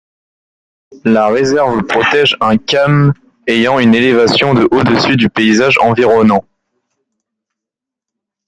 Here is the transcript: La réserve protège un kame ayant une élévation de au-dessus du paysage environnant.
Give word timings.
La 1.05 1.27
réserve 1.27 1.83
protège 1.85 2.35
un 2.41 2.57
kame 2.57 3.13
ayant 3.45 3.77
une 3.77 3.93
élévation 3.93 4.55
de 4.55 4.67
au-dessus 4.71 5.15
du 5.15 5.29
paysage 5.29 5.77
environnant. 5.79 6.43